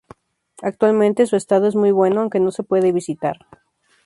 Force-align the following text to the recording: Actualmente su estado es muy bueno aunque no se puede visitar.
Actualmente 0.63 1.27
su 1.27 1.35
estado 1.35 1.67
es 1.67 1.75
muy 1.75 1.91
bueno 1.91 2.21
aunque 2.21 2.39
no 2.39 2.49
se 2.49 2.63
puede 2.63 2.91
visitar. 2.91 3.45